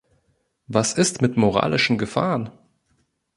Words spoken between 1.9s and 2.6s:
Gefahren?